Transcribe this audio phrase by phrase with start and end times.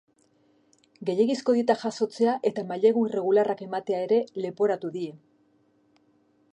[1.09, 5.15] Gehiegizko dietak jasotzea eta mailegu irregularrak ematea ere leporatu die.